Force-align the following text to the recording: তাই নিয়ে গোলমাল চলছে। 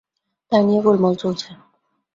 তাই 0.51 0.61
নিয়ে 0.67 0.81
গোলমাল 0.81 1.13
চলছে। 1.15 1.49